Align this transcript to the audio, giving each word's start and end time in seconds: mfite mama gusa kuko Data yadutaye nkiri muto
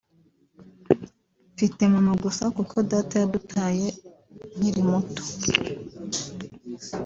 mfite 1.53 1.81
mama 1.93 2.13
gusa 2.23 2.43
kuko 2.55 2.75
Data 2.91 3.13
yadutaye 3.21 3.87
nkiri 4.57 4.81
muto 4.89 5.21